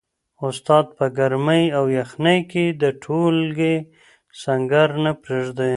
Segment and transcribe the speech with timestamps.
[0.47, 3.75] استاد په ګرمۍ او یخنۍ کي د ټولګي
[4.43, 5.69] سنګر نه پریږدي.